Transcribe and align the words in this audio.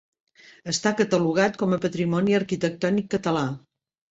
Està 0.71 0.93
catalogat 1.01 1.61
com 1.63 1.77
a 1.77 1.81
patrimoni 1.85 2.35
arquitectònic 2.41 3.13
català. 3.17 3.45